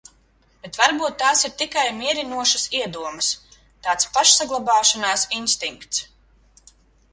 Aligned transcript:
Bet 0.61 0.77
varbūt 0.79 1.17
tās 1.23 1.45
ir 1.49 1.53
tikai 1.63 1.83
mierinošas 1.97 2.65
iedomas, 2.79 3.29
tāds 3.89 4.09
pašsaglabāšanās 4.17 5.29
instinkts. 5.43 6.05